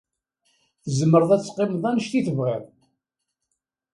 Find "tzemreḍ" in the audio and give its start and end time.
0.83-1.29